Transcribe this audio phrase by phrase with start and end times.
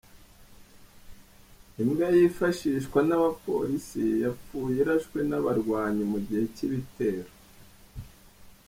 [1.81, 7.31] Imbwa yifashishwa n'abapolisi yapfuye irashwe n’abarwanyi mu gihe cy’ibitero.